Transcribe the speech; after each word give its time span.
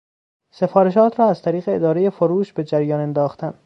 سفارشات 0.51 1.19
را 1.19 1.25
از 1.29 1.41
طریق 1.41 1.63
ادارهی 1.67 2.09
فروش 2.09 2.53
به 2.53 2.63
جریان 2.63 2.99
انداختن 2.99 3.53